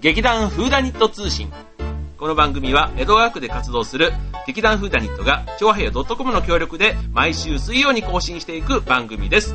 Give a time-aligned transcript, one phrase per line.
[0.00, 1.52] 劇団フーダニット通信。
[2.16, 4.12] この番組は江戸川区で活動する
[4.46, 9.54] 劇団フーダニットが長平洋 .com の協力で毎週水曜に更新していく番組です。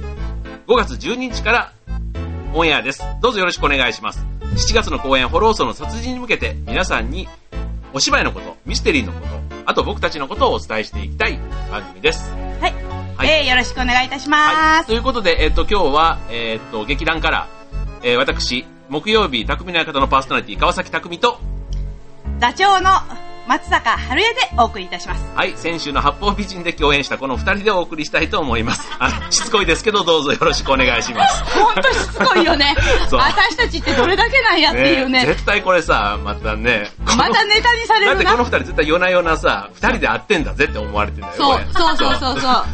[0.68, 1.74] 5月12日から
[2.54, 3.02] オンエアです。
[3.22, 4.24] どうぞよろしくお願いします。
[4.56, 7.28] 7月の公演フォロー層の殺人に向けて皆さんに
[7.92, 9.26] お芝居のこと、ミステリーのこと、
[9.66, 11.40] あと僕たちのことをお伝えしていきたい
[11.72, 12.32] 番組です。
[12.62, 12.74] はい。
[13.18, 14.84] はいえー、よろしくお願いいたしまはい。
[14.84, 14.88] す。
[14.90, 17.48] ということで、えっ、と、今日は、えっ、と、劇団から、
[18.04, 21.40] えー私、木曜日、匠の館のパーソナリティ、川崎匠と、
[22.40, 22.92] 座長の
[23.48, 25.26] 松坂春江でお送りいたします。
[25.36, 28.88] はい、先週の八方美人で共演したこの二人でお送りしたいと思います。
[29.00, 31.44] あしつこいですけど、どうぞよろしくお願いします。
[31.46, 32.76] ほんとしつこいよね。
[33.12, 35.26] 私たちってどれだけなんやっていうね。
[35.26, 38.12] 絶対これさ、またね、またネタにされるな。
[38.14, 41.34] だってこの二人絶対夜な夜なさ、二人で会ってんだぜって思われてんだよ。
[41.36, 42.66] そうそうそうそうそう。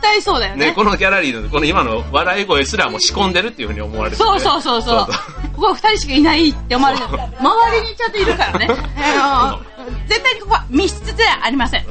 [0.00, 0.66] 対そうだよね。
[0.66, 5.06] ね、このギャラリーの、この今の笑い声すらも仕込んでるっていうふうに思われてる、そうそうそうそう。
[5.54, 7.04] ここ二人しかいないって思われる。
[7.04, 8.68] 周りにちゃんといるからね。
[9.16, 9.74] あの
[10.08, 11.84] 絶対にここは密室ではありません。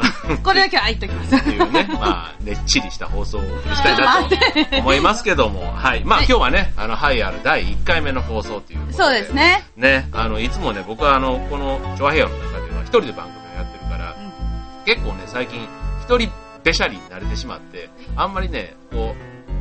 [0.43, 1.35] これだけは言っときます。
[1.35, 6.03] っていうね、まあ、ねっちりした放送をしたいなと思いますけども、はい。
[6.03, 8.97] まあはい今日はね、あの、ハイアル第1回目の放送ということで。
[8.97, 9.33] そうです。
[9.33, 9.63] ね。
[9.75, 14.15] ね、あの、いつもね、僕はあの、この、チョアヘアの中では一人で番組をやってるから、
[14.85, 15.67] 結構ね、最近、
[16.01, 16.31] 一人
[16.63, 19.15] べしゃりに慣れてしまって、あんまりね、こ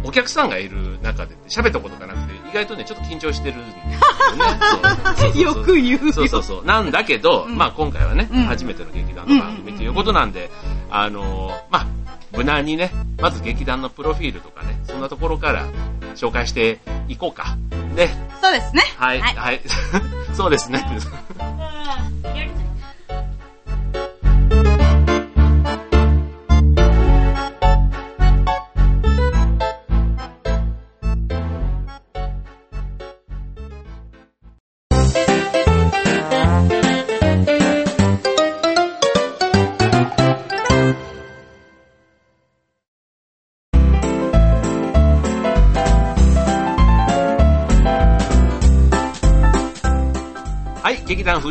[0.05, 5.41] う、お客さんがいる中で喋ったことがなくて、意外とね、ちょっと緊張してるんですよね。
[5.41, 6.13] よく言うよ。
[6.13, 6.65] そうそうそう。
[6.65, 10.51] なんだけど、うんまあ今回はね、うん初めての劇団の番組ということなんで、
[10.91, 11.87] あのーまあ、
[12.33, 15.67] 無難にね、まず劇団のプロフィールとかね、そんなところから
[16.17, 17.57] 紹介していこうか。
[17.95, 18.09] ね。
[18.41, 18.83] そうですね。
[18.97, 19.61] はい、はいはい。
[20.35, 20.85] そうですね。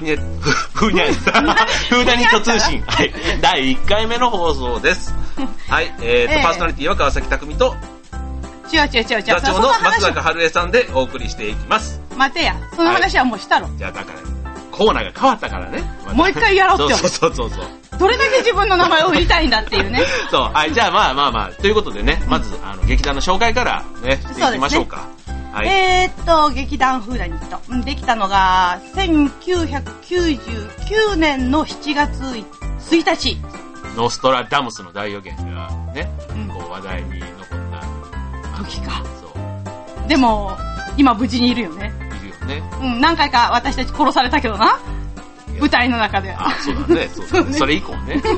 [0.01, 0.25] はい、劇団
[0.73, 2.81] フーニャ、フーニャ、フーダニット通信。
[2.81, 5.13] はい、第1回目の放送です。
[5.69, 7.75] はい、えーと、ええパーソナリティは川崎匠と、
[8.73, 9.23] 違う違う違う違う。
[9.23, 12.01] 座長の松坂春江さんでお送りしていきます。
[12.16, 12.56] 待てや。
[12.75, 13.69] その話はもうしたろ。
[13.78, 14.19] じゃあだから、
[14.72, 15.84] コーナーが変わったからね。
[16.03, 18.00] またもう一回やろうってそうそうそうそう。
[18.00, 20.01] どれだけ自分の名前を売りたいんだっていうね。
[20.31, 25.06] そう、はい、じゃあまあまあまあ、ということでね、まず、あの、劇団の紹介からね、していきましょうか。
[25.51, 25.67] はい。
[25.67, 27.59] えーっと、劇団フーダニット。
[27.69, 32.45] うんできたのが、1999年の7月1
[33.16, 33.38] 日。
[33.97, 37.31] ノストラダムスの大予言がね、うんこう話題に残っ
[38.57, 38.63] た。
[38.63, 39.28] 時かそ
[40.06, 40.57] う、でも、
[40.95, 41.91] 今無事にいるよね。
[42.22, 42.63] いるよね。
[42.81, 44.79] うん、何回か私たち殺されたけどな。
[45.59, 46.31] 舞台の中で。
[46.31, 47.57] あ、そうだね、そうだね。
[47.57, 48.22] それ以降ね。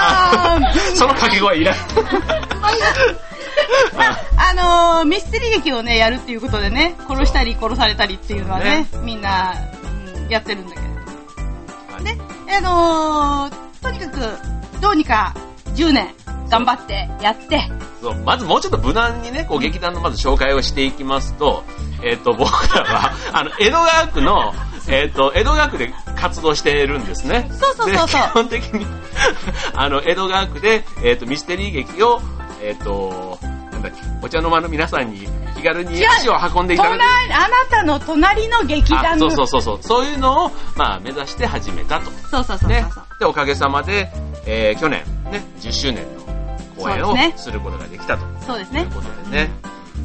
[0.00, 1.76] あのー その掛け声いらん。
[4.36, 12.16] あのーミステリー劇をね、やるっていうことでね、殺したり殺されたりっていうのはね、みんな、うんやってるんだけれど。
[12.46, 15.34] で、あのーとにかく、どうにか
[15.74, 16.08] 10年
[16.50, 17.70] 頑張ってやって、
[18.00, 21.64] そうまずもうちょっと無難にね、こう劇団のまず紹介をしていきますと、
[22.02, 24.54] えっ、と、 僕らは、あの、江戸川区の、
[24.88, 27.50] えっ、と、江戸川区で活動してるんですね。
[27.52, 28.86] そうそうそう基本的に、
[29.74, 32.20] あの、江戸川区で、えっ、と、ミステリー劇を、
[32.62, 33.38] えっ、と、
[33.80, 37.34] なんだっけ、お茶の間の皆さんに気軽に足を運んでいただ隣く。
[37.34, 39.30] あなたの隣の劇あ団の。
[39.30, 39.82] そうそうそうそう。
[39.82, 42.10] そういうのを、まあ、目指して始めたと。
[42.10, 42.84] そうそうそうそうね。
[43.20, 44.10] で、おかげさまで、
[44.46, 46.20] えー去年、ね、10周年の
[46.76, 48.24] 公演をすることができたと。
[48.46, 48.94] そうですねという。
[48.94, 49.50] ことでね。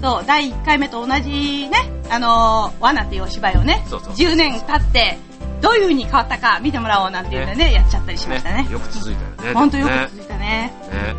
[0.01, 5.17] そう、第1回目と同じね、あのー、罠っていうお芝居をね、そうそう10年経って、
[5.61, 8.67] どういう風に変わったか見てもらおうなんていうのでね、やっちゃったりしましたね。
[8.69, 9.53] よく続いたよね。
[9.53, 10.73] ほんとよくね続いたね。
[10.91, 11.15] ね。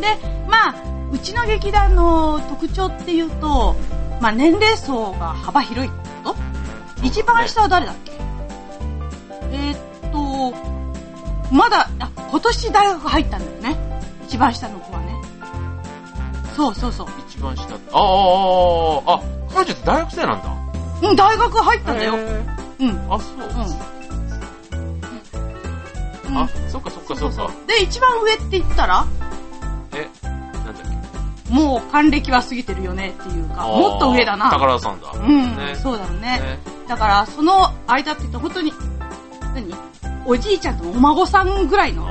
[0.00, 0.08] で、
[0.46, 0.74] まあ、
[1.12, 3.76] うちの劇団の特徴っていうと、
[4.20, 6.36] まあ、年齢層が幅広いってこと？
[7.06, 8.12] 一番下は誰だっけ？
[9.52, 9.78] えーっ
[10.10, 10.52] と、
[11.54, 13.76] まだ、あ、今年大学入ったんだよね。
[14.24, 15.14] 一番下の子はね。
[16.56, 17.08] そうそうそう。
[17.28, 17.74] 一番下。
[17.74, 18.04] ああ、あ
[19.06, 19.22] あ、あ、
[19.52, 21.08] 彼女って大学生なんだ。
[21.08, 22.14] うん、大学入ったんだよ。
[22.14, 23.12] うん。
[23.12, 23.38] あ、そう。
[26.28, 26.38] うん。
[26.38, 27.50] あ、そっかそっかそっか。
[27.66, 29.04] で、一番上って言ったら？
[31.52, 34.50] もう還暦は過ぎてるよねっていうか、もっと上だな。
[34.50, 35.12] 宝田さんだ。
[35.12, 36.20] うん、ねそうだろうね。
[36.20, 36.58] ね
[36.88, 38.72] だから、その間って言うと本当に、
[39.54, 39.74] 何？
[40.24, 42.06] おじいちゃんとお孫さんぐらいの。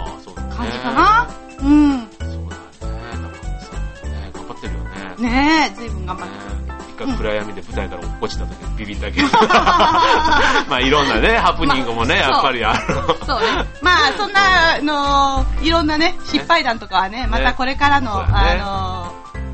[0.55, 1.27] 感じかな？
[1.59, 2.07] うん。
[2.09, 3.21] そうだね。
[3.21, 5.29] 宝田さんね、頑張ってるよね。
[5.29, 6.51] ねえ、随分頑張ってね
[6.91, 9.27] 一か暗闇で舞台から落ちた時にビビったけど。
[10.69, 12.79] まあいろんなね、ハプニングもね、まあやっぱりある。
[13.25, 13.65] そうね。
[13.81, 19.00] まあ、そんな、あのいろんなね、失敗談とかはね、またこれからの、ねあの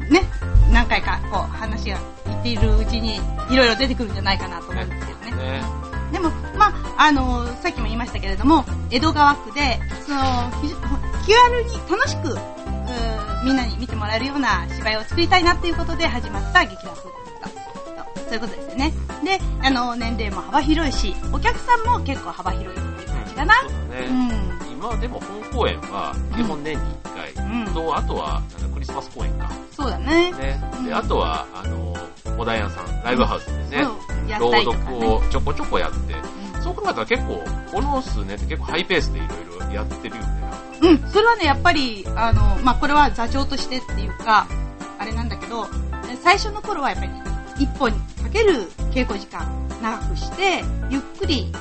[0.09, 0.23] ね、
[0.71, 3.19] 何回か、こう、話が言っているうちに、
[3.49, 5.31] いろいろ出てくるんじゃないかなと思うんですけどね。
[5.31, 5.63] ね。
[6.11, 6.67] でも、ま
[6.97, 10.73] あ、あのさっきも言いましたけれども、江戸川区で、その、ひ
[11.25, 12.37] 気軽に楽しく、
[13.43, 17.17] みんなに見てもらえるような芝居を作りたいなっていうことで始まった劇団フードと
[18.27, 18.93] そういうことですよね。
[19.23, 23.53] で、あの、年齢も幅広いし、お客さんも結構幅広いっていう感じかな。
[23.61, 23.69] そう
[24.59, 24.87] だね。
[24.87, 24.93] うん。
[24.93, 29.51] 今でも本公演は基本年に1回、うんと、あとはなんかクリスマス公演か。
[29.71, 30.31] そうだね。
[30.31, 30.59] ね。
[30.83, 31.95] で、うんあとは、あの、
[32.37, 35.07] 小田屋さん、ライブハウスでね、そう、やっ朗読ね。
[35.07, 36.37] をちょこちょこやって、うん
[36.67, 37.41] そう考えたら結構、
[37.71, 39.27] この数年って結構ハイペースでいろ
[39.63, 40.27] いろやってるよね。
[40.81, 44.47] うん、それはね、やっぱり、あの、まあ、これは座長としてっていうか、
[44.99, 45.67] あれなんだけど、
[46.21, 47.11] 最初の頃はやっぱり、
[47.59, 49.47] 一本にかける稽古時間
[49.81, 51.53] 長くして、ゆっくり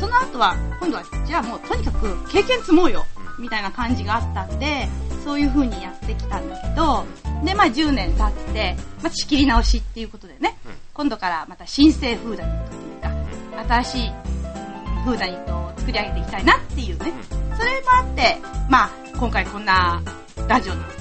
[0.00, 3.04] その後は、今度は、じゃあもうとにかく経験積もうよ、
[3.38, 4.88] みたいな感じがあったんで、
[5.22, 7.04] そういう風にやってきたんだけど、
[7.44, 10.72] で、まあ10年経って、まあ仕切り直しっていうことでね、うん。
[10.94, 15.02] 今度からまた新生フーダニットっていうか、新しいうん。
[15.04, 17.12] フーダニットを作り上げていきたいなっていうね、
[17.58, 18.38] それもあって、
[18.70, 20.02] まあ、今回こんな
[20.48, 20.94] ラジオなんて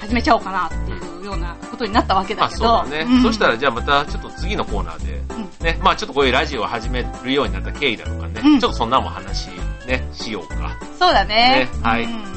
[0.00, 2.66] 始めちゃおうかなっていうようなことになったわけまあだけど。
[2.66, 3.18] そうだね。
[3.18, 9.50] んそしたらじゃあまたちょっと次のコーナーで、うんね、まあちょっとこういうラジオを始めるようになった経緯だとかね、うんちょっとそんなも話
[9.86, 10.78] ね、しようか。
[10.98, 11.68] そうだね。
[11.72, 12.30] ねはいうん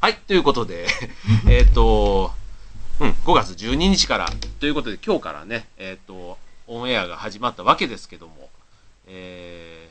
[0.00, 0.86] はい、ということで、
[1.50, 2.30] えっと、
[3.00, 4.28] うん、5月12日から、
[4.58, 6.36] ということで今日からね、えっ、と、
[6.66, 8.48] オンエアが始まったわけですけども、
[9.06, 9.88] え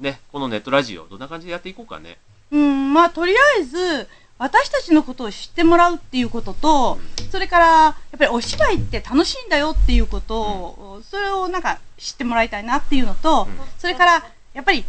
[0.00, 2.16] ー、ね、このネットラジオ、どんな感じでやっていこうかね。
[2.50, 6.98] うん、まあ、とりあえず、私たちのことを知ってもらうっていうことと、
[7.30, 13.58] それから、やっぱりお芝居って楽しいんだよっていうことを、それをなんか知ってもらいたいなっていうのと、うん。
[13.78, 14.84] それから、やっぱり、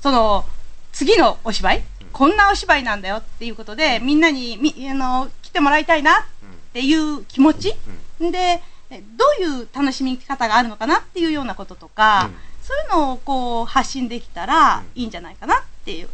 [0.00, 0.44] その、
[0.92, 1.82] 次のお芝居、
[2.12, 6.26] こんなお芝居なんだよっていうことで、みんなに、み、あの、来てもらいたいな
[6.74, 7.72] っていう気持ち、
[8.18, 8.60] で、
[8.90, 12.34] えどういう楽しみ方があるのかなっていうようなこととか、うん。
[12.60, 16.08] そういうのをこう発信できたらいいんじゃないかなっていう、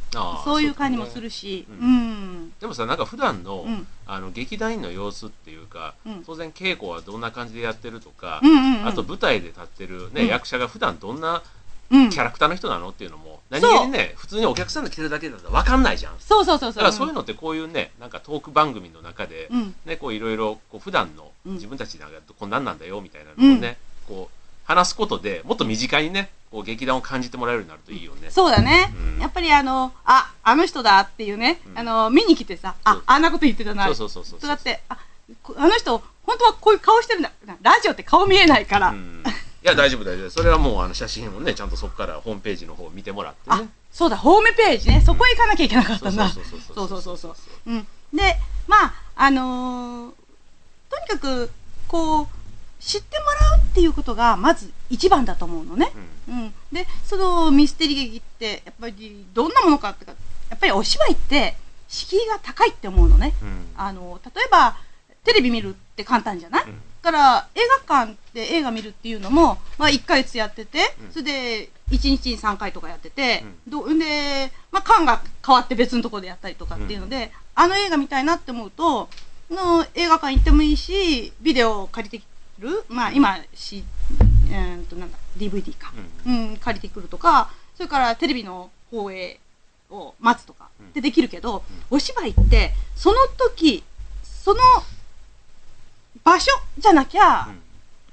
[0.45, 2.53] そういう感じもするし、ううんん。
[2.61, 3.87] でもさ、なんか普段の、うん。
[4.05, 6.25] あの劇団員の様子っていうか、うん。
[6.27, 8.87] 当然稽古はどんな感じでやってるとか、うんうんうん。
[8.87, 10.27] あと舞台で立ってる、ねうん。
[10.27, 11.43] 役者が普段どんなうん
[11.91, 16.15] キャラクターの人なのっていうのも、何そう気にね、普通にお客さんが来てるだけだと分かんないじゃん。
[16.21, 16.83] そうそうそうそう。
[16.83, 19.75] だからそういうのってこういうね、なんかトーク番組の中で、うん。
[19.85, 23.77] ね、こういろいろ、こう普段のうん自分たちなんかこんなんなんだよみたいなのをね、
[24.07, 28.31] こう話すことでもっと身近にね、こう劇団を感じてもらえるようになるといいよね。
[28.31, 33.87] そうだね、うんやっぱりあの、あ、あの人だっていうね、うんあの、見に来てさ、そうあ、あんなこと言ってたな。
[33.87, 34.41] そうそうそうそう。
[34.41, 34.99] だって、あ、
[35.43, 37.33] こあの人、本当はこういう顔してるんだ。
[37.63, 38.91] ラジオって顔見えないから。
[38.91, 39.23] うん
[39.63, 40.31] いや、大丈夫、大丈夫。
[40.31, 45.03] それはもう、あの、写真をね、ちゃんとそこからホームページの方を見てもらってあね。、そうだ、ホームページね。
[45.05, 46.29] そこへ行かなきゃいけなかったんだ。
[46.31, 47.35] そうそうそうそうそうそう。
[47.67, 47.87] うん。
[48.15, 50.13] で、まあ、あのー
[50.91, 51.51] とにかく、
[51.87, 52.27] こう、
[52.81, 55.93] 知ってもらうっていうことが、まず一番だと思うのね。
[56.29, 56.55] うんうん。
[56.73, 60.13] で、そのミステリー劇って、やっぱりどんなものかってか、
[60.49, 61.57] やっぱりお芝居って、
[61.89, 63.35] 敷居が高いって思うのね。
[63.43, 64.77] うんあの、例えば、
[65.25, 71.13] テレビ見るって簡単じゃない、うんだから、映画館で映画見るっていうのも、まあ、1ヶ月やってて、うん。
[71.13, 79.09] それで、1日に3回とかやってて、うどで、まあ、館が変わって別のところでやったりとかっていうので、あの映画見たいなって思うと、
[79.51, 82.25] の映画館行ってもいいし、ビデオを借りて
[82.61, 83.85] くる、まあ、今、し、
[84.51, 85.93] えー、と、なんだ、DVD か。
[86.27, 89.41] うん、借りてくるとか、それからテレビの放映
[89.91, 93.83] を待つとかってできるけど、お芝居って、その時、
[94.23, 94.61] その
[96.25, 97.63] 場所じゃなきゃ、うん。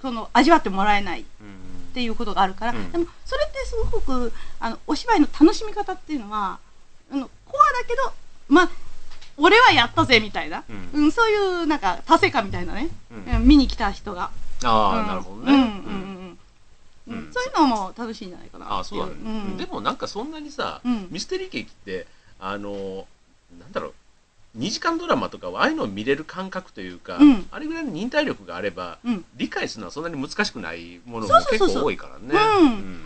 [0.01, 1.93] その味わってもらえないっうん。
[1.93, 2.91] ていうことがあるから、うん。
[2.91, 6.59] でもそれってすごくあのお芝居の楽しみ方っていうのは
[7.11, 8.13] あのコアだけど
[8.47, 8.69] まあ
[9.37, 10.89] 俺はやったぜみたいな、うん。
[10.93, 13.35] うんそういうなんか達成感みたいなね、うん。
[13.35, 14.31] うん見に来た人が、
[14.63, 15.07] ああ、うん。
[15.07, 15.53] なるほどね。
[15.53, 16.39] うんうんうん。
[17.07, 17.19] うん。
[17.25, 17.33] うん。
[17.33, 18.71] そういうのも楽しいんじゃないかな。
[18.71, 19.13] ああ、そうだね。
[19.13, 19.57] ん。
[19.57, 21.07] でもなんかそんなにさ、うん。
[21.11, 22.07] ミステリー劇って、
[22.39, 23.05] あの、
[23.59, 23.93] なんだろう、
[24.57, 27.47] 2時間ドラマとかはああいうのを見れる感覚というか、うん。
[27.51, 29.25] あれぐらいの忍耐力があれば、うん。
[29.35, 31.81] 理解するのはそんなに難しくないものも結そうそうそうそう。
[31.81, 32.39] 構多いからね。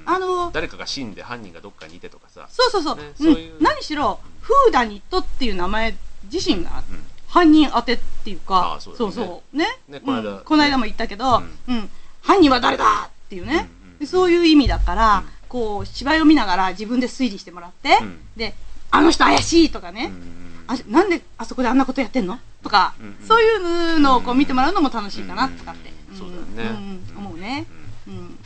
[0.06, 2.48] あの誰かが死んで犯人がどっかにいてとかさ。
[2.50, 3.34] そうそうそう,、ねうん。
[3.34, 3.62] そういう。
[3.62, 5.96] 何しろフーダニットっていう名前
[6.32, 6.84] 自身が
[7.28, 9.12] 犯人当てっていうか、あそうだね。
[9.12, 9.66] そうね。
[9.90, 10.30] ねこの間。
[10.30, 10.40] うん。
[10.44, 11.90] この間も言ったけど、ううん。
[12.22, 13.68] 犯人は誰だっていうね、
[14.00, 15.26] うそういう意味だから、うん。
[15.50, 18.20] こう芝居を見ながら自分で推理してもらって、うん。
[18.38, 18.54] で
[18.90, 22.40] あの人怪しいとかね、うんあなんであそこであんなことやってんの？
[22.64, 23.28] とか、うんうん。
[23.28, 23.56] そうい
[23.96, 26.80] うのをこう見てもらうのも楽しいかなとかって、うんそうだよね。
[26.80, 27.18] んうん。
[27.18, 27.66] 思うね、
[28.08, 28.40] うんうん。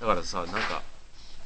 [0.00, 0.82] だからさ、なんか、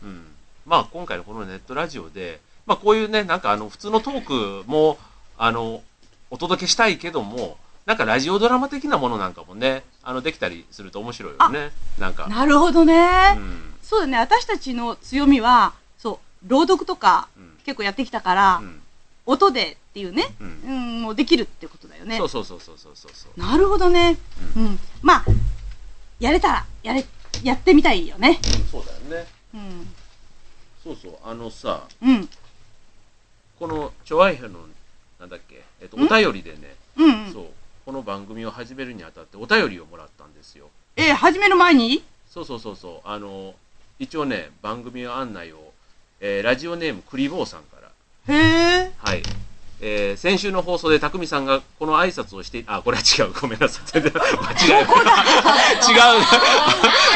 [0.03, 0.25] うん。
[0.65, 4.99] まあ今回のこのネットラジオで、まあこういうね、なんかあの、普通のトークも、
[5.37, 5.83] あの、
[6.31, 11.71] お届けしたいけども、なんかラジオドラマ的なものなんかもね、あの、できたりすると面白いよね。
[11.99, 12.27] なんか。
[12.29, 13.75] なるほどね、うん。
[13.83, 14.19] そうだね。
[14.19, 17.53] 私たちの強みはそう朗読とかうん。
[17.65, 18.81] 結構やってきたから、うん。
[19.27, 20.63] 音でっていうね、うん。
[20.65, 22.17] うん、もうできるってことだよね。
[22.19, 23.13] そうそうそうそうそうそう。
[23.15, 23.41] そう。
[23.41, 24.17] なるほどね、
[24.57, 25.25] ううん、まあ
[26.19, 27.05] やれたらやれ
[27.43, 28.41] やってみたいよね。
[28.71, 29.29] そうだよね。
[29.55, 29.95] うん。
[30.83, 31.19] そうそう。
[31.25, 32.29] あのさ、うん。
[33.59, 34.61] この、ちょあいへの、
[35.19, 36.05] なんだっけ、えっと、ん。
[36.05, 37.33] お便りでね、うんうん。
[37.33, 37.47] そう、
[37.85, 40.69] この番組を始めるにあたってお便りをもらったんですよ。
[40.95, 42.05] えー始める前に？
[42.31, 43.09] そうそうそうそう。
[43.09, 43.55] あの、
[43.99, 45.73] 一応ね、番組案内を、
[46.21, 47.76] えーラジオネームクリボーさんから、
[48.29, 49.23] へえはい。
[49.81, 53.33] えー先週の放送で匠さんがこの挨拶をして、あ、これは違う。
[53.41, 54.01] ごめんなさい。
[54.01, 54.19] 間違えた。
[54.19, 54.25] 違う。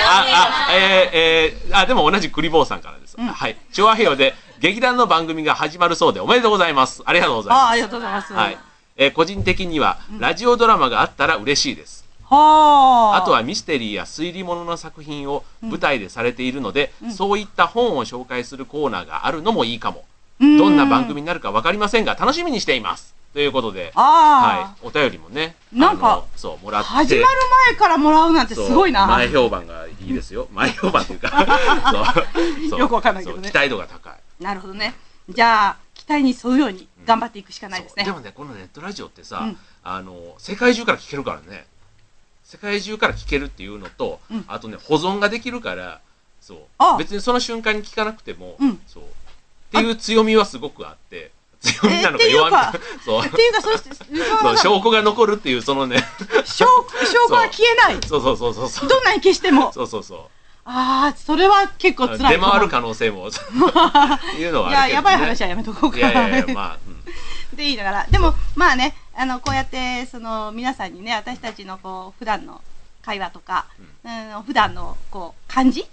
[0.07, 0.79] あ、あ、えー
[1.13, 3.17] えーあ、でも同じクリボーさんからです。
[3.19, 3.57] うんはい。
[3.73, 7.03] 調和平和で劇団の番組が始まるそうでおめでとうございます。
[7.07, 7.65] ありがとうございます。
[7.65, 8.59] あありがとうございますはい。
[8.97, 12.05] えー個人的には、ラジオドラマがあったら嬉しいです。
[12.29, 20.05] はああとはミステリーや推理物の作品を舞台でされているので、うんそういった本を紹介するコーナーがあるのもいいかも。
[20.41, 20.59] うん。
[20.59, 23.15] どんな番組になるか分かりませんが、楽しみにしています。
[23.33, 26.91] ということで、あはい、お便りもね、なんかそう、もらあ、って。
[26.91, 27.27] 始まる
[27.69, 29.07] 前からもらうなんてすごいな。
[29.07, 30.49] 前評判がいいですよ。
[30.53, 31.31] 前評判というか、
[32.69, 32.81] そう。
[32.81, 33.49] よくわかんないけどね。
[33.49, 34.43] 期待度が高い。
[34.43, 34.95] なるほどね。
[35.29, 39.59] じゃあ期待に沿うように頑張っていくしかないですね、でもね、このネットラジオってさ、うん。
[39.85, 41.67] あの、世界中から聞けるからね。
[42.43, 44.45] 世界中から聞けるっていうのと、うん。
[44.49, 46.01] あとね、保存ができるから、
[46.41, 46.59] そう。
[46.79, 46.97] あ。
[46.99, 48.81] 別にその瞬間に聞かなくても、うん。
[48.89, 49.05] そう。
[49.71, 53.27] っていう強みはすごくあって、強みなのかえー弱みなのか、 そう。
[53.27, 56.05] っていうかそうして そう、証拠が残るっていう、そのね、
[56.45, 58.01] 証証拠は消えない。
[58.07, 58.89] そうそうそうそうそう。
[58.89, 59.73] どんなに消しても。
[59.73, 60.19] そうそうそう。
[60.65, 64.73] ああそれは結構辛い出回る可能性も、いうのはい。
[64.73, 67.57] ややばい話はやめとこうかいやいやいや、まあ、うん。
[67.57, 68.07] でいいながら。
[68.11, 72.61] でもまあねあのこうやってその皆さんにね私たちのこう普段の
[73.03, 73.67] 会話とか、
[74.05, 74.09] う
[74.39, 75.87] ん、普段のこう感じ、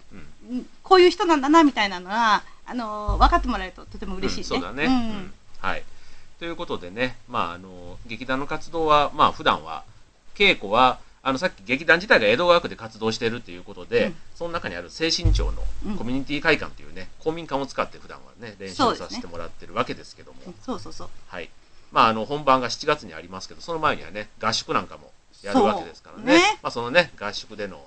[0.87, 4.91] こういう人なんだなみたいなのはあの分かってもらえるととても嬉しいね、うんそうだね、うん。
[4.91, 5.33] うん。
[5.59, 5.83] はい。
[6.39, 9.83] ということでねまああの劇団の活動はまあ普段は
[10.35, 14.15] 稽古はあのさっき劇団自体が江戸川区で活動してるっていうことで、うん。
[14.35, 15.97] その中にある精神庁のうん。
[15.97, 21.49] コミュニティ会館というね、公民館を使って普段はね練習させてもらってるわけですけども、そうそうそうはい。
[21.91, 25.11] まああの本番が7月にありますけどその前にはね合宿なんかも
[25.43, 26.33] やるわけですからね。
[26.33, 26.59] ね。
[26.61, 27.81] まあそのね合宿での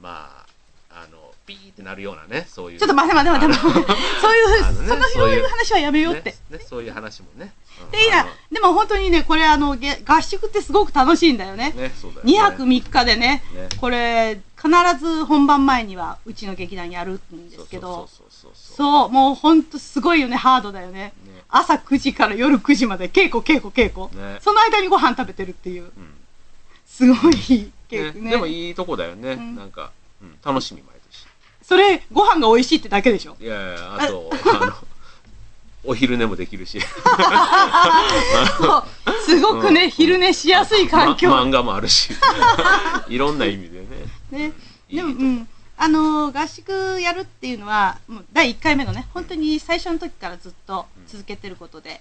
[0.00, 0.44] ま
[0.90, 2.78] ああのピーってなるようなねそういう。
[2.78, 7.90] ちょっと待て待て待て待て そういう、ねそのそういう話はやめようって、ねねそういう話もね、うん。
[7.90, 8.30] でいいなあの。
[8.50, 11.72] でも本当にねこれあのげ合宿ってすごく楽しいんだよね。
[11.76, 12.32] ねそうだよね。
[12.32, 13.68] 2泊3日でねね。
[13.80, 18.08] これ必ず本番前にはうちの劇団やるんですけど。
[18.54, 21.12] そうもう本当すごいよねハードだよね。
[21.24, 21.42] ね。
[21.48, 24.38] 朝9時から夜9時まで稽古稽古稽古、ね。
[24.40, 25.84] その間にご飯食べてるっていう。
[25.84, 25.90] うん。
[26.86, 27.34] すごい
[27.88, 28.10] 稽ね。
[28.10, 28.30] 古ね。
[28.30, 29.56] でもいいとこだよね、うん。
[29.56, 30.95] なんか、うん、楽しみ毎
[31.66, 33.36] それご飯が美味しいってだけでしょ？
[33.40, 34.30] 年いやいやあと
[34.62, 34.72] あの
[35.84, 36.80] お昼寝もできるし。
[38.58, 38.84] そう
[39.24, 39.90] すごくね、うん。
[39.90, 42.10] 昼寝しやすい環境、ま漫画もあるし。
[43.08, 43.86] いろんな意味でね。
[44.30, 44.52] ね。
[44.92, 52.00] でも、うん、あのー合宿やるっていうのはもう第1回目のね本当に最初の時からずっと続けてることで、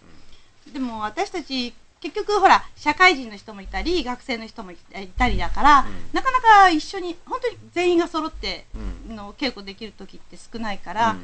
[0.72, 1.74] でも私たち
[2.06, 4.78] 結局ほら社会人の人もいたり学生の人もい
[5.18, 5.86] たりだから、うん。
[6.14, 8.66] なかなか一緒に本当に全員が揃って
[9.08, 9.16] うん。
[9.16, 11.16] の稽古できる時って少ないから、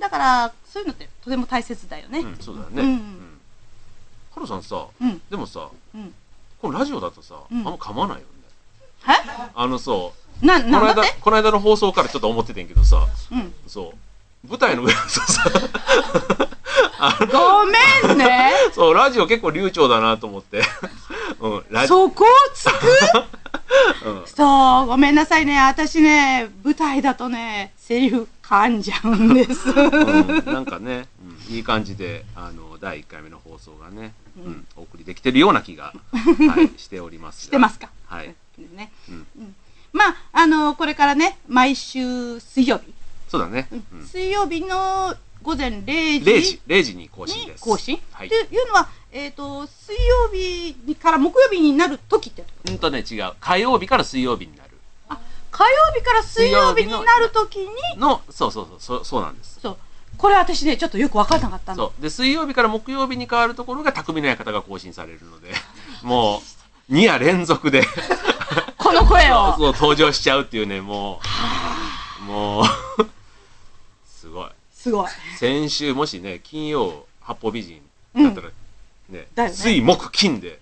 [0.00, 2.20] だからそういうのってとても大切だよね。
[2.20, 2.94] うん、うん、そうだよね、ううん。
[2.96, 3.38] ん
[4.34, 5.20] カロさんさうん。
[5.28, 6.14] でもさうん。
[6.62, 7.58] このラジオだとさ、うん。
[7.58, 8.26] あんま噛まないよね。
[9.02, 11.16] はあのそいなうこの間なんだって？
[11.20, 13.54] この間の放送からちょっと思っててんけどさうん。
[13.66, 13.92] そ
[14.44, 14.48] う。
[14.48, 15.22] 舞台の上さ
[17.32, 18.52] ごめんね。
[18.74, 20.62] そうラジオ結構流暢だなと思って。
[21.40, 22.70] うんラジそこをつく？
[24.04, 24.26] うん。
[24.26, 25.58] そう、ごめんなさいね。
[25.60, 29.70] 私ね、舞台だとね、セリフ噛んじゃうんです。
[29.70, 31.06] うん、なんかね、
[31.48, 37.42] うん、いい感じであの第1回目の放送がね、ううんんお送りできてるような気が、はい、しておりますが。
[37.44, 37.88] してますか？
[38.06, 38.34] はい、
[38.74, 38.90] ね。
[39.08, 39.54] うん、
[39.92, 42.92] まあ、あの、これからね、毎週水曜日、
[43.28, 43.68] そうだね、
[44.10, 47.64] 水曜日の午前0時0時、0時に更新にです。
[47.64, 48.36] 更新、はいって。
[48.36, 53.32] いうのは、えっ、と、水曜日から木曜日になる時ってことうんとね、違う。
[53.40, 54.70] 火曜日から水曜日になる。
[55.08, 55.18] あ、
[55.50, 59.60] 火曜日から水曜日になる時に、の、そうそうそう、そうそうなんです。
[59.60, 59.76] そう。
[60.16, 61.84] これ私ね、ちょっとよくわかんなかったの。
[61.84, 62.02] そう。
[62.02, 65.52] で、水曜日から木曜日に変わるところが匠の館が更新されるので、
[66.02, 66.42] も
[66.90, 67.84] う、2夜連続で、
[68.76, 69.54] この声を。
[69.58, 71.20] そう登場しちゃうっていうね、も
[72.20, 72.64] う、もう。
[74.80, 75.08] すごい。
[75.38, 77.82] 先週もしね、金曜、八方美人
[78.16, 78.48] だったら、
[79.10, 80.58] ね、だよね水、木、金で、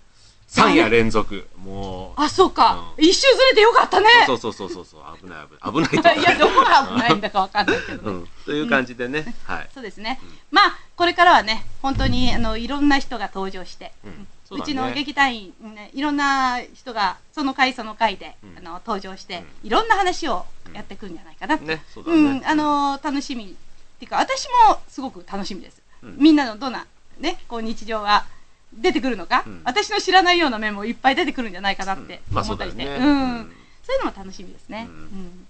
[0.49, 2.91] 3夜連続、もう、あ、そうか。
[2.97, 4.09] う一周ずれてよかったね。
[4.25, 5.89] そうそうそうそうそう、危ない危ない。
[5.89, 8.27] 危ないと いや、どこが危ないんだかわかんないけど ん。
[8.43, 9.69] という感じでね、はい。
[9.73, 10.19] そうですね。
[10.51, 14.13] まあ、これからはね、本当に、あの、いろんな人が登場して、うんう
[14.49, 21.65] そうだねちの劇団員、ね、いろんな人が、その回その回で、うんあの、登場して、いろんな話をやってくるんじゃないかなって。
[21.65, 22.17] ね、そうだね。
[22.17, 23.55] うん、あの楽しみ。
[23.99, 25.81] っていうか、私もすごく楽しみです。
[26.01, 26.87] うんみんなのどんな、
[27.19, 28.25] ね、こう日常が
[28.73, 32.85] 出てくるのか、うん私の知らないような面もいっぱい出てくるんじゃないかなって思ったりして。
[32.85, 33.51] そうんうん
[33.83, 34.87] そういうのも楽しみですね。
[34.89, 35.47] うん。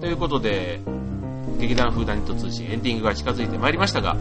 [0.00, 0.80] ということで、
[1.64, 4.16] 劇団フーダニット通信エンディングが近づいてまいりましたが、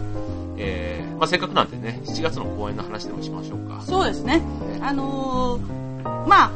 [0.57, 3.81] えー、まあせっかくなんでね、7月の公演の話でもしましょうか。
[3.81, 4.41] そうですね。
[4.81, 6.51] あのーまあ、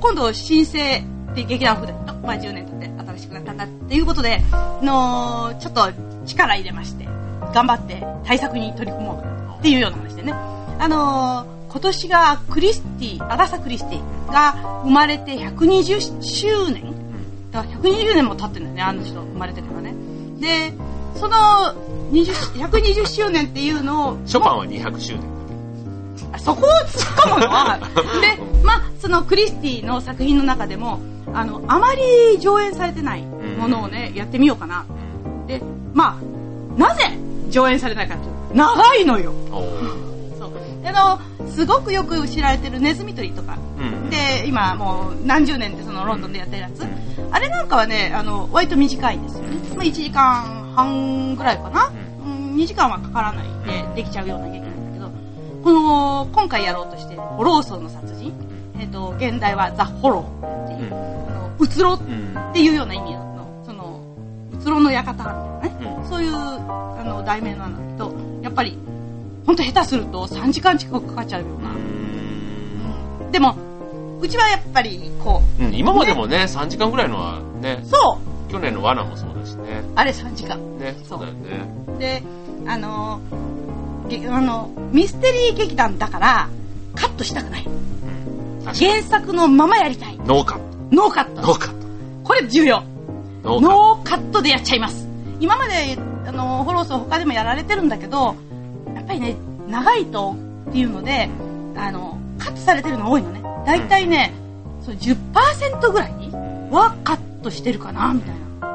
[0.00, 4.42] 今度、新生って劇団風だと、まあ10年経って新しくなったんだっていうことで、
[4.82, 5.90] のちょっと
[6.26, 7.06] 力入れまして、
[7.54, 10.32] 頑張って対策に取り組もうっていうような話でね。
[10.32, 17.01] あのー今年がクリスティ、アガサ・クリスティが生まれて120周年うん。
[17.52, 19.94] だから120年も経ってるんだよね、あの人生まれてからね。
[20.40, 20.72] で、
[21.14, 21.36] その
[22.10, 25.22] 20 120周年っていうのを、ショパンは200周年
[26.32, 27.78] あそこを突っ込むのは
[28.20, 31.00] で、まあ、そのクリスティの作品の中でも、
[31.34, 34.84] あの、あまり上演されてないものをね、やってみようかな。
[35.46, 35.60] で、
[35.92, 37.18] まあ、なぜ
[37.50, 39.32] 上演されないかというと、長いのよ。
[40.38, 40.52] そう。
[40.84, 41.20] あの、
[41.54, 43.58] すごくよく知られてるネズミ捕りとか。
[43.78, 44.10] うん。
[44.10, 46.84] で、今もう何十年でそのロンドンでやってるやつ。
[47.30, 49.56] あれなんかはね、あの、割と短いんですよね。
[49.76, 51.92] まあ、1時間半ぐらいかな。
[52.24, 53.46] うん、2時間はかからない
[53.94, 55.10] でできちゃうような劇なんだけど、
[55.62, 58.32] この、今回やろうとしているホローソーの殺人。
[58.78, 60.92] えっ、と、現代はザ・ホローっていう、
[61.58, 62.52] うつろっうん。
[62.52, 64.00] ていうような意味の、その、
[64.52, 65.96] うつろの館みたいなね。
[65.96, 68.76] うんそういう、あの、題名なんだけど、やっぱり、
[69.46, 73.30] ほんと下手すると3時間近くかかっちゃうような。
[73.30, 73.56] でも、
[74.20, 79.82] うちはやっぱり、こう、うん、今までもね、3時間ぐらいのはね、そう去年の罠もそうだしね。
[79.96, 80.58] あれ3時間。
[80.78, 81.98] ね、そそううだよね。
[81.98, 82.22] で、
[82.66, 83.20] あの、
[84.08, 86.48] げあの、ミステリー劇団だから、
[86.94, 87.66] カットしたくない。
[87.66, 88.72] うん。
[88.74, 90.18] 原作のままやりたい。
[90.18, 90.60] ノーカッ
[90.92, 91.40] ノーカット。
[91.40, 91.46] ト。
[91.48, 91.86] ノーカット。
[92.22, 92.82] これ重要。
[93.42, 94.42] ノーカット。
[94.42, 95.08] でやっちゃいます。
[95.40, 98.36] 今まで、あの、ホロー荘、他でもやられてるんだけど、
[99.12, 99.36] ぱりね、
[99.68, 100.34] 長いと
[100.70, 101.28] っていうので、
[101.76, 103.42] あの、カットされてるの多いのね。
[103.66, 104.32] だいたいね、
[104.84, 106.12] そう10%ぐらい
[106.70, 108.68] はカットしてるかな、みたいな。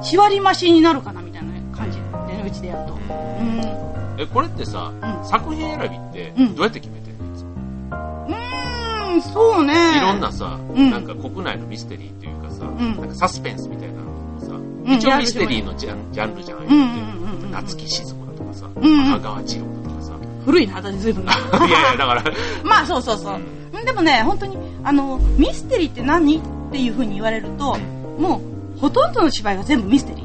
[0.00, 2.94] 1割増しになるかな、みたいな感じでね、うちでやると。
[2.94, 2.98] う
[3.42, 4.20] ん。
[4.20, 9.74] え、これってさ、うん作品選びってうんどうやって決めてるのいつもうーん、そうね。
[9.96, 20.12] いろんなさ、うんなんか国内のミステリーっていうかさ、んなんかサスペンスみたいなのもさ、ん一応ミステリーのジャンジャンルじゃないうんうんうんうん夏木静子だとかさ、うんうん赤川次郎だとかさ。
[20.44, 21.24] 古いな、私随分。
[21.24, 22.22] いやいや、だから、
[22.64, 23.40] まあそうそうそう。
[23.84, 27.76] でもね、本当に、あの、ミステリーって何っていうふうに言われると、
[28.18, 28.40] も
[28.76, 30.24] う、ほとんどの芝居が全部ミステリー。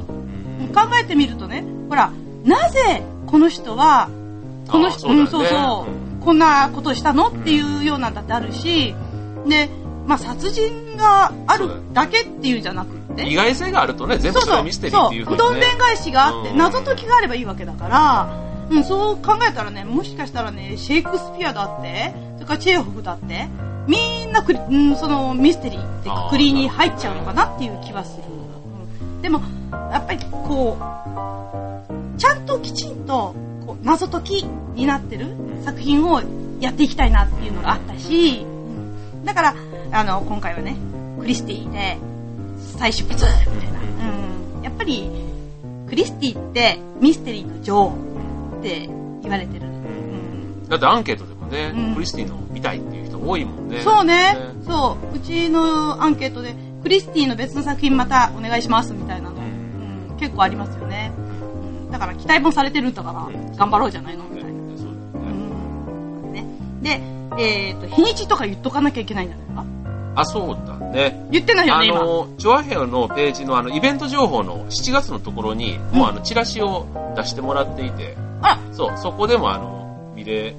[0.72, 2.12] 考えてみるとね、ほら、
[2.44, 4.08] なぜこの人は、
[4.68, 5.86] この人、そうねんそうそ
[6.20, 8.94] う、こんなことしたのっていうようなんだってあるし、
[9.46, 9.68] で、
[10.06, 15.30] まあ殺人があるだけっていうんじゃなく意外性があるとね、全部それはミステリーっていうふう。
[15.30, 15.38] に、ね。
[15.38, 16.58] どんでん返しがあって、うん。
[16.58, 23.48] 謎解きがあればいいわけだから、うん、そう考えたらね、もしかしたらね、シェイクスピアだって、それからチェーホフだって、
[23.86, 28.24] みんなクリ、うん、そのミステリーってくくりに入っちゃうのかなっていう気はする。
[28.24, 29.40] うん、でも、
[29.72, 33.34] やっぱりこう、ちゃんときちんと
[33.66, 34.44] こう謎解き
[34.74, 35.26] になってる
[35.64, 36.22] 作品を
[36.60, 39.54] やっていきたいなっていうのがあったし、うん、だから、
[39.92, 40.76] あの、今回はね、
[41.18, 41.98] クリスティで
[42.80, 43.80] 再出発みたいな。
[44.56, 45.10] うん、やっぱり、
[45.86, 47.94] クリスティってミステリーの女王
[48.58, 48.88] って
[49.20, 49.66] 言われてる。
[49.66, 53.82] うんだってアンケートでもね、うんクリスティの見たいっていう人多いもんね。
[53.82, 54.34] そうね、
[54.66, 61.12] そう、うちのアンケートで、クリスティの別の作品またお願いしますみたいなの、うんうん、結構ありますよね。
[61.90, 64.50] だから期待もされてるんだから、うん頑張ろうじゃないのみたいな。
[64.78, 65.34] そうだよ
[66.28, 66.40] うね。
[66.40, 66.82] ん。
[66.82, 67.00] ね。
[67.36, 69.79] で、えっ、と、日にちとか言っとかなきゃいけないんじゃないか
[70.14, 71.26] あ、そうだね。
[71.30, 72.00] 言ってないよね、今。
[72.00, 80.54] あの、チョアヘオのページのあの、イベント情報の7月のところに、もうあの、チラシを出してもらっていて、あそう、そこでもあの、見れ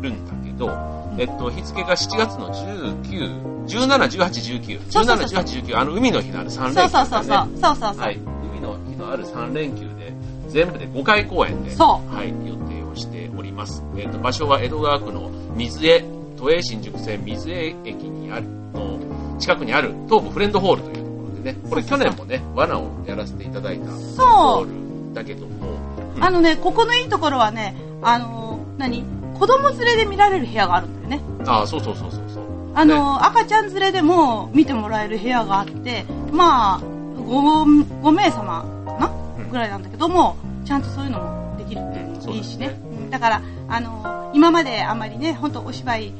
[0.00, 0.70] るんだけど、
[1.18, 4.18] えっと、日付が7月の19、17、18、
[4.60, 7.48] 19、17、そうそうそう18、19、あの、海の日のある3連休、そうそうそうそう。
[7.60, 8.00] そうそうそう。
[8.00, 8.18] はい。
[8.52, 10.12] 海の日のある3連休で、
[10.48, 13.82] 全部で5回公演で、そはい、予定をしております。
[13.96, 16.04] えっ、と、場所は江戸川区の水江、
[16.36, 24.66] 都営新宿線水江駅にある、の近くにある東武フレンドホールというところでね、これ去年もね、罠をやらせていただいたホそう。
[24.66, 25.08] ー。
[25.08, 25.78] ルだけども、
[26.16, 26.24] うん。
[26.24, 29.04] あのね、ここのいいところはね、あの、何？
[29.38, 31.22] 子供連れで見られる部屋があるんだよね。
[31.46, 32.44] ああ、そうそうそうそうそう。
[32.74, 39.50] あの、赤ちゃん連れでも見てもらえる部屋があって、まあ、5, 5名様かな、うん。
[39.50, 42.68] ぐらいなんだけども、ちゃんとそういうのもできるっていうのもいいしね。
[42.68, 42.80] ね。
[42.82, 43.10] うん。
[43.10, 46.16] だから、あの、今まであんまりね、本当お芝居の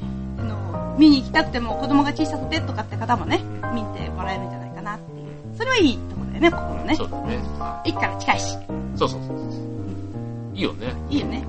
[1.01, 3.41] 見に行きたくても子供が小さくてとかって方もね、
[3.73, 5.57] 見てもらえるんじゃないかなっていう。
[5.57, 7.05] それはいいところだよね、ここのねそ。
[7.07, 7.39] うだね。
[7.87, 8.59] 駅から近いし。
[8.97, 10.57] そうそうそうそう。
[10.57, 10.95] いいよね。
[11.09, 11.43] いいよね。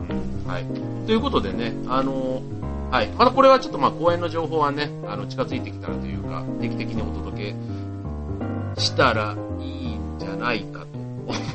[0.48, 0.66] はい。
[1.06, 2.42] ということでね、あの
[2.92, 3.08] はい。
[3.10, 10.86] またこれはちょっとまあ公演の情報はね、あの、近づいてきたらというか、定期的にお届けしたらいいんじゃないかと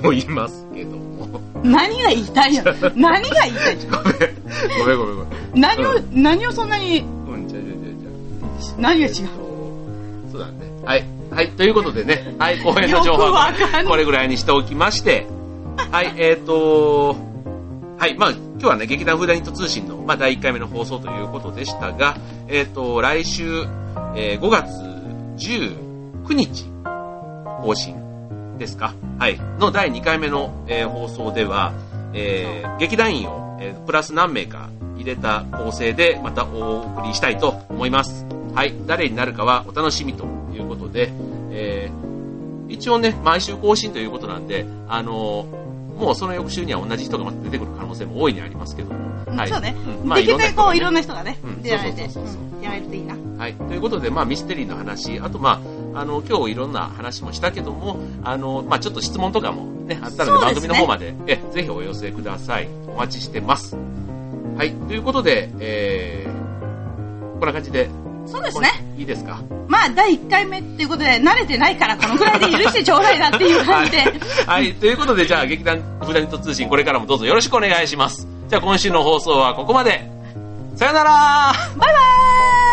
[0.02, 1.40] 思いますけども。
[1.62, 2.62] 何が言いたいの？
[2.94, 3.98] 何が言いたいの？
[4.80, 5.60] ごめんごめんごめん。
[5.60, 7.04] 何を、何をそんなに、
[8.78, 9.12] 何が違う？
[9.12, 10.52] えっとそうだね。
[10.84, 11.04] はい。
[11.30, 11.50] はい。
[11.50, 13.52] ということでね、はい、 公演の情報は
[13.88, 15.26] これぐらいにしておきまして、
[15.90, 17.16] はい、えっ、と、
[17.98, 22.16] はい、まあ、今日はね、劇団フーダニット通信の、まあ、第1回目の放送ということでしたが、
[22.48, 23.64] えっ、と、来週、
[24.14, 24.68] えー5月
[25.38, 26.66] 19日
[27.62, 27.96] 更新
[28.58, 28.94] ですか？
[29.18, 29.38] はい。
[29.58, 31.72] の第2回目の、えー放送では、
[32.12, 38.25] えー劇団員を、えープラス何名か入れた構成でまたお送りしたいと思います。
[38.56, 38.74] はい。
[38.86, 41.12] 誰になるかはお楽しみということで、
[41.50, 42.06] えー
[42.68, 45.66] 一応ね、毎週更新ということなんで、あのー
[45.96, 48.98] もうその翌週には同じ人がまた出てくる可能性も大いにありますけども。
[49.34, 49.48] はい。
[49.48, 49.70] そうね。
[49.70, 52.02] んできるだけこういろんなな人がねうん、出られて、
[52.62, 53.14] やれるといいな。
[53.38, 53.54] はい。
[53.54, 55.62] ということで、まあ、ミステリーの話、あと、ま
[55.94, 62.68] あ、あの、今日いろんな話もしたけども、あの、まあ、ちょっと質問とかもね、あったので、番組の方まで、え、ぜひお寄せください。
[62.88, 63.76] お待ちしてます。
[64.56, 64.72] はい。
[64.72, 67.88] ということで、えー、こんな感じで、
[68.26, 68.70] そうですね。
[68.98, 69.40] いいですか？
[69.68, 73.98] まあ、第1回目っていうことで、慣れてないから、このぐらいで許してちょうだいなっていう感じで。
[74.46, 74.74] はい。
[74.74, 78.26] ということで、じゃあ、劇団フーダニット通信、これからもどうぞよろしくお願いします。
[78.48, 80.10] じゃあ、今週の放送はここまで。
[80.76, 82.65] さよならバイバーイ